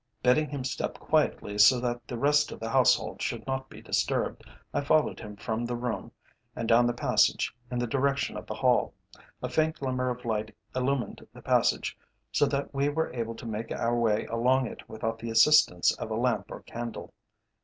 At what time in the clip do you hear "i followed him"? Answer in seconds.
4.73-5.35